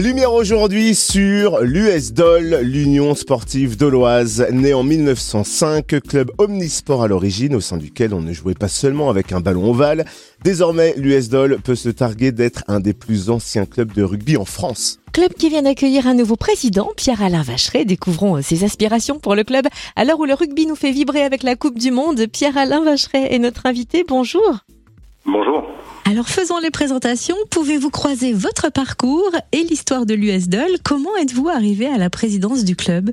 [0.00, 7.60] Lumière aujourd'hui sur l'US-DOL, l'Union sportive doloise, née en 1905, club omnisport à l'origine, au
[7.60, 10.04] sein duquel on ne jouait pas seulement avec un ballon ovale.
[10.42, 14.98] Désormais, l'US-DOL peut se targuer d'être un des plus anciens clubs de rugby en France.
[15.12, 17.84] Club qui vient d'accueillir un nouveau président, Pierre-Alain Vacheret.
[17.84, 19.66] Découvrons ses aspirations pour le club.
[19.94, 23.32] À l'heure où le rugby nous fait vibrer avec la Coupe du Monde, Pierre-Alain Vacheret
[23.32, 24.04] est notre invité.
[24.08, 24.58] Bonjour.
[25.24, 25.62] Bonjour.
[26.06, 27.36] Alors faisons les présentations.
[27.50, 30.48] Pouvez-vous croiser votre parcours et l'histoire de l'US
[30.82, 33.10] Comment êtes-vous arrivé à la présidence du club?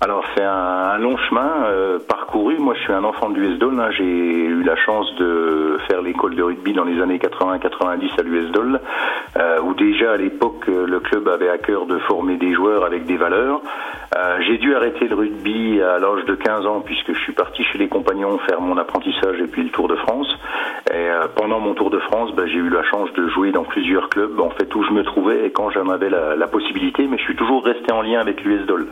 [0.00, 2.56] Alors c'est un, long chemin euh, parcouru.
[2.58, 3.80] Moi je suis un enfant de l'US Dole.
[3.80, 3.90] Hein.
[3.90, 8.52] J'ai eu la chance de faire l'école de rugby dans les années 80-90 à l'US
[8.52, 8.80] Dole,
[9.36, 13.06] euh, où déjà à l'époque le club avait à cœur de former des joueurs avec
[13.06, 13.60] des valeurs.
[14.16, 17.62] Euh, j'ai dû arrêter le rugby à l'âge de 15 ans puisque je suis parti
[17.64, 20.28] chez les compagnons faire mon apprentissage et puis le Tour de France.
[20.90, 23.64] Et euh, pendant mon Tour de France, ben, j'ai eu la chance de jouer dans
[23.64, 27.18] plusieurs clubs en fait où je me trouvais et quand j'en avais la, possibilité, mais
[27.18, 28.86] je suis toujours resté en lien avec l'US Dole.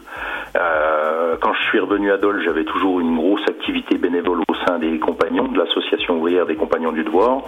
[0.96, 4.78] Euh, quand je suis revenu à Dole, j'avais toujours une grosse activité bénévole au sein
[4.78, 7.42] des compagnons, de l'association ouvrière des compagnons du devoir.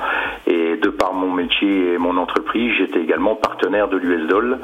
[0.46, 4.58] Et de par mon métier et mon entreprise, j'étais également partenaire de l'US Dole,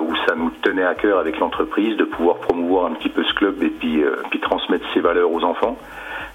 [0.00, 3.32] où ça nous tenait à cœur avec l'entreprise de pouvoir promouvoir un petit peu ce
[3.34, 5.76] club et puis, euh, puis transmettre ses valeurs aux enfants.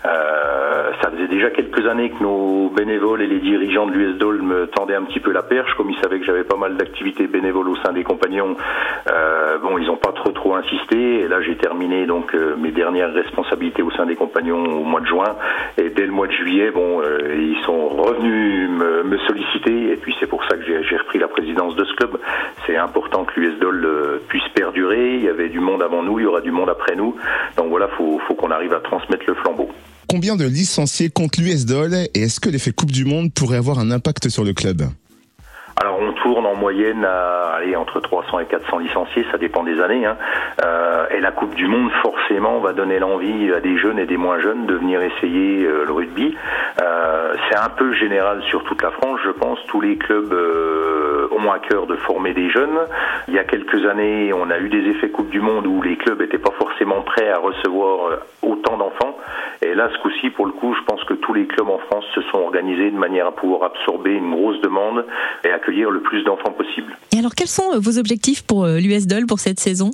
[0.05, 4.41] Euh, ça faisait déjà quelques années que nos bénévoles et les dirigeants de l'US Dole
[4.41, 7.27] me tendaient un petit peu la perche, comme ils savaient que j'avais pas mal d'activités
[7.27, 8.57] bénévoles au sein des compagnons.
[9.11, 11.21] Euh, bon, ils n'ont pas trop trop insisté.
[11.21, 15.01] Et là, j'ai terminé donc euh, mes dernières responsabilités au sein des compagnons au mois
[15.01, 15.35] de juin.
[15.77, 19.91] Et dès le mois de juillet, bon, euh, ils sont revenus me, me, solliciter.
[19.91, 22.17] Et puis c'est pour ça que j'ai repris la présidence de ce club.
[22.65, 25.15] C'est important que l'US Dole puisse perdurer.
[25.15, 27.15] Il y avait du monde avant nous, il y aura du monde après nous.
[27.57, 29.69] Donc voilà, faut, faut qu'on arrive à transmettre le flambeau.
[30.07, 33.89] Combien de licenciés compte l'US-DOL et est-ce que l'effet Coupe du Monde pourrait avoir un
[33.89, 34.83] impact sur le club?
[36.23, 40.05] Tourne en moyenne à aller entre 300 et 400 licenciés, ça dépend des années.
[40.05, 40.17] Hein.
[40.63, 44.15] Euh, et la Coupe du Monde forcément va donner l'envie à des jeunes et des
[44.15, 46.35] moins jeunes de venir essayer euh, le rugby.
[46.81, 49.59] Euh, c'est un peu général sur toute la France, je pense.
[49.67, 50.33] Tous les clubs
[51.31, 52.79] ont à cœur de former des jeunes.
[53.27, 55.97] Il y a quelques années, on a eu des effets Coupe du Monde où les
[55.97, 59.17] clubs n'étaient pas forcément prêts à recevoir autant d'enfants.
[59.61, 62.05] Et là, ce coup-ci, pour le coup, je pense que tous les clubs en France
[62.15, 65.05] se sont organisés de manière à pouvoir absorber une grosse demande
[65.43, 66.95] et accueillir le plus d'enfants possible.
[67.13, 69.91] Et alors, quels sont vos objectifs pour euh, l'US pour cette saison?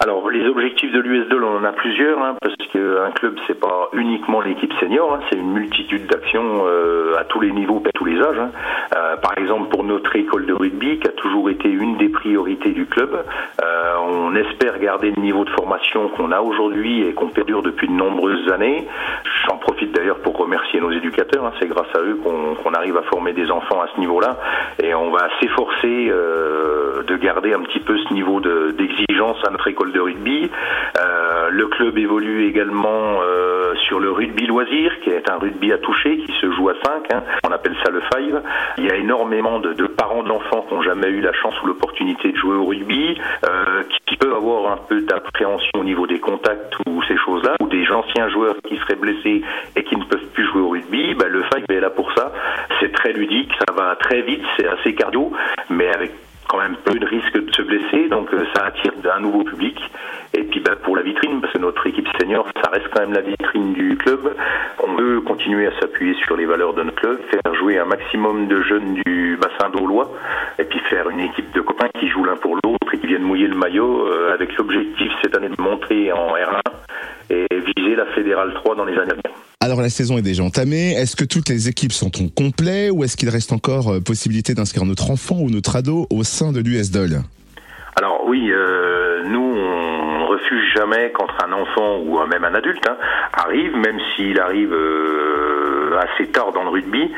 [0.00, 3.88] Alors les objectifs de l'US on en a plusieurs, hein, parce qu'un club c'est pas
[3.92, 8.04] uniquement l'équipe senior, hein, c'est une multitude d'actions euh, à tous les niveaux, à tous
[8.04, 8.38] les âges.
[8.38, 8.50] Hein.
[8.96, 12.72] Euh, par exemple pour notre école de rugby, qui a toujours été une des priorités
[12.72, 13.24] du club,
[13.62, 13.73] euh,
[14.08, 17.92] on espère garder le niveau de formation qu'on a aujourd'hui et qu'on perdure depuis de
[17.92, 18.86] nombreuses années.
[19.46, 23.32] J'en profite d'ailleurs pour remercier nos éducateurs, c'est grâce à eux qu'on arrive à former
[23.32, 24.38] des enfants à ce niveau-là,
[24.82, 26.10] et on va s'efforcer
[27.06, 30.50] de garder un petit peu ce niveau d'exigence à notre école de rugby.
[30.98, 33.43] Euh, le club évolue également euh,
[33.86, 37.14] sur le rugby loisir, qui est un rugby à toucher, qui se joue à 5.
[37.14, 37.22] Hein.
[37.46, 38.42] On appelle ça le five.
[38.78, 42.32] Il y a énormément de, parents d'enfants qui n'ont jamais eu la chance ou l'opportunité
[42.32, 46.74] de jouer au rugby, euh, qui, peuvent avoir un peu d'appréhension au niveau des contacts
[46.86, 49.42] ou ces choses-là, ou des anciens joueurs qui seraient blessés
[49.76, 51.14] et qui ne peuvent plus jouer au rugby.
[51.14, 52.32] Ben, le five est là pour ça.
[52.80, 55.32] C'est très ludique, ça va très vite, c'est assez cardio,
[55.68, 56.12] mais avec
[56.48, 59.78] quand même peu de risque de se blesser, donc euh, ça attire un nouveau public.
[60.32, 61.58] Et puis bah, pour la vitrine, parce que
[62.62, 64.34] ça reste quand même la vitrine du club.
[64.86, 68.48] On veut continuer à s'appuyer sur les valeurs de notre club, faire jouer un maximum
[68.48, 70.10] de jeunes du bassin d'Aulois,
[70.58, 73.22] et puis faire une équipe de copains qui jouent l'un pour l'autre et qui viennent
[73.22, 76.60] mouiller le maillot, euh, avec l'objectif cette année de monter en R1
[77.30, 79.36] et viser la Fédérale 3 dans les années à venir.
[79.60, 80.92] Alors la saison est déjà entamée.
[80.92, 84.52] Est-ce que toutes les équipes sont au complet ou est-ce qu'il reste encore euh, possibilité
[84.52, 87.22] d'inscrire notre enfant ou notre ado au sein de l'USDOL
[87.96, 89.63] Alors oui, euh, nous on
[90.44, 92.96] refuse jamais quand un enfant ou même un adulte hein,
[93.32, 97.12] arrive, même s'il arrive euh, assez tard dans le rugby.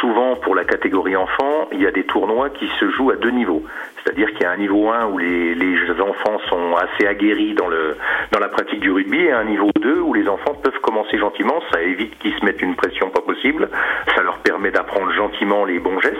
[0.00, 3.30] souvent pour la catégorie enfant, il y a des tournois qui se jouent à deux
[3.30, 3.62] niveaux.
[4.02, 7.68] C'est-à-dire qu'il y a un niveau 1 où les, les, enfants sont assez aguerris dans,
[7.68, 7.96] le,
[8.32, 11.60] dans la pratique du rugby et un niveau 2 où les enfants peuvent commencer gentiment.
[11.72, 13.68] Ça évite qu'ils se mettent une pression pas possible.
[14.16, 16.16] Ça leur permet d'apprendre gentiment les bons gestes,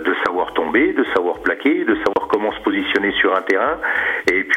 [0.00, 3.78] de savoir tomber, de savoir plaquer, de savoir comment se positionner sur un terrain.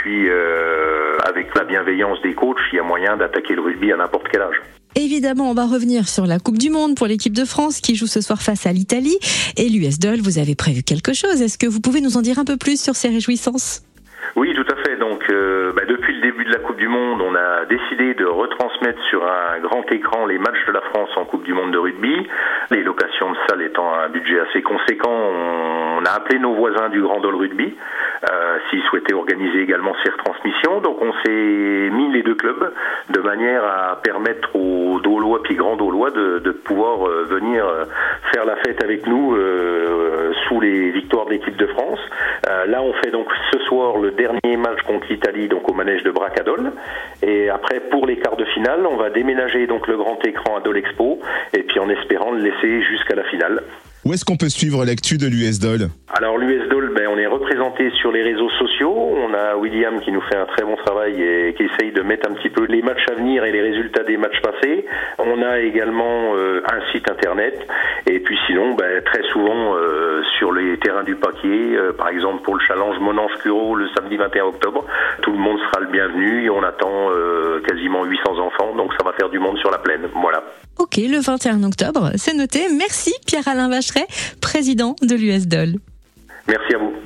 [0.09, 3.97] Puis, euh, avec la bienveillance des coachs, il y a moyen d'attaquer le rugby à
[3.97, 4.55] n'importe quel âge.
[4.95, 8.07] Évidemment, on va revenir sur la Coupe du Monde pour l'équipe de France qui joue
[8.07, 9.19] ce soir face à l'Italie.
[9.55, 11.43] Et l'US Dol, vous avez prévu quelque chose.
[11.43, 13.83] Est-ce que vous pouvez nous en dire un peu plus sur ces réjouissances?
[14.35, 14.97] Oui, tout à fait.
[14.97, 19.01] Donc, euh, bah, depuis début de la Coupe du Monde, on a décidé de retransmettre
[19.09, 22.27] sur un grand écran les matchs de la France en Coupe du Monde de rugby.
[22.71, 27.01] Les locations de salles étant un budget assez conséquent, on a appelé nos voisins du
[27.01, 27.75] Grand Hall Rugby
[28.29, 30.81] euh, s'ils souhaitaient organiser également ces retransmissions.
[30.81, 32.73] Donc, on s'est mis les deux clubs
[33.09, 37.85] de manière à permettre aux Dolois puis Grand Dolois de, pouvoir euh, venir euh,
[38.33, 39.35] faire la fête avec nous
[40.49, 41.99] sous les victoires de l'équipe de France.
[42.49, 46.03] Euh, là, on fait donc ce soir le dernier match contre l'Italie, donc au manège
[46.03, 46.71] de Bracadol.
[47.21, 50.61] Et après, pour les quarts de finale, on va déménager donc le grand écran à
[50.61, 51.19] Dolexpo,
[51.53, 53.61] et puis en espérant le laisser jusqu'à la finale.
[54.05, 58.13] Où est-ce qu'on peut suivre l'actu de l'USDOL Alors l'USDOL, ben, on est représenté sur
[58.13, 58.95] les réseaux sociaux.
[58.95, 62.29] On a William qui nous fait un très bon travail et qui essaye de mettre
[62.29, 64.85] un petit peu les matchs à venir et les résultats des matchs passés.
[65.17, 67.67] On a également euh, un site internet.
[68.07, 72.41] Et puis sinon, ben, très souvent euh, sur les terrains du paquier, euh, par exemple
[72.43, 74.85] pour le challenge Monange Curo le samedi 21 octobre,
[75.21, 78.75] tout le monde sera le bienvenu et on attend euh, quasiment 800 enfants.
[78.77, 80.07] Donc ça va faire du monde sur la plaine.
[80.21, 80.41] Voilà.
[80.91, 82.67] Ok, le 21 octobre, c'est noté.
[82.75, 84.07] Merci Pierre-Alain Vacheret,
[84.41, 85.75] président de l'USDOL.
[86.47, 86.98] Merci à vous.